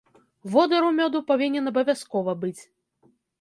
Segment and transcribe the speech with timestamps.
[0.53, 2.59] Водар у мёду павінен абавязкова быць.